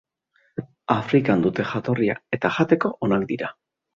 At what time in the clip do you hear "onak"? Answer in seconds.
3.09-3.29